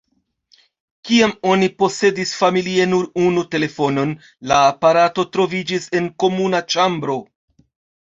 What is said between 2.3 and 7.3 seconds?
familie nur unu telefonon, la aparato troviĝis en komuna ĉambro.